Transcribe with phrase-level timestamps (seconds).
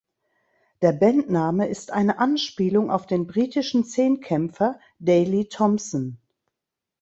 [0.81, 6.17] Der Bandname ist eine Anspielung auf den britischen Zehnkämpfer Daley Thompson.